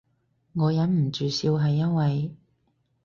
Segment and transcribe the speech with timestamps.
[0.53, 2.35] 我忍唔住笑係因為